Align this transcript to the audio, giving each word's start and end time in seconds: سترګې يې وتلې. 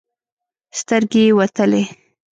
سترګې 0.79 1.21
يې 1.27 1.33
وتلې. 1.37 1.83